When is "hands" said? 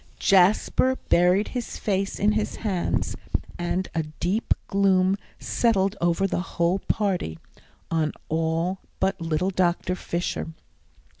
2.65-3.15